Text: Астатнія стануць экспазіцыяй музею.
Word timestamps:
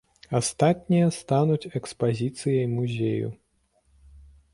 Астатнія 0.37 1.09
стануць 1.17 1.69
экспазіцыяй 1.79 2.65
музею. 2.75 3.27